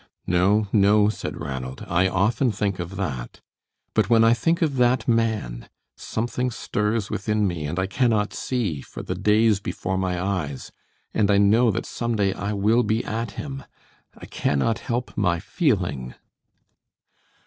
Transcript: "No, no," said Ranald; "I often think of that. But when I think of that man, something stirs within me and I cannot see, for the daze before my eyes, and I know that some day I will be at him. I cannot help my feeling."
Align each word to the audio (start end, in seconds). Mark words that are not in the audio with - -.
"No, 0.25 0.67
no," 0.73 1.09
said 1.09 1.39
Ranald; 1.39 1.85
"I 1.87 2.07
often 2.07 2.51
think 2.51 2.79
of 2.79 2.95
that. 2.95 3.39
But 3.93 4.09
when 4.09 4.23
I 4.23 4.33
think 4.33 4.63
of 4.63 4.77
that 4.77 5.07
man, 5.07 5.69
something 5.95 6.49
stirs 6.49 7.11
within 7.11 7.47
me 7.47 7.67
and 7.67 7.77
I 7.77 7.85
cannot 7.85 8.33
see, 8.33 8.81
for 8.81 9.03
the 9.03 9.13
daze 9.13 9.59
before 9.59 9.99
my 9.99 10.19
eyes, 10.19 10.71
and 11.13 11.29
I 11.29 11.37
know 11.37 11.69
that 11.69 11.85
some 11.85 12.15
day 12.15 12.33
I 12.33 12.51
will 12.51 12.81
be 12.81 13.05
at 13.05 13.33
him. 13.33 13.63
I 14.17 14.25
cannot 14.25 14.79
help 14.79 15.15
my 15.15 15.39
feeling." 15.39 16.15